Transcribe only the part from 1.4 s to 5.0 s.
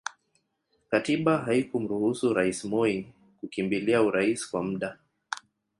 haikumruhusu Rais Moi kukimbilia urais kwa muda